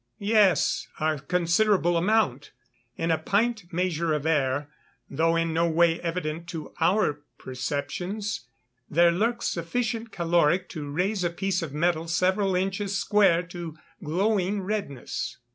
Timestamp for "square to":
12.97-13.77